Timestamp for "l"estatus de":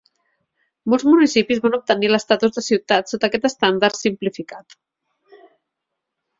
2.11-2.65